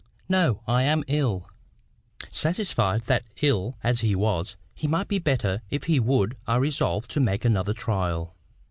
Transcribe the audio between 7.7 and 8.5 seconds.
trial.